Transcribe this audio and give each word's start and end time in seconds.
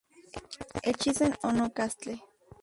Echizen 0.89 1.33
Ohno 1.47 1.69
Castle 1.77 2.13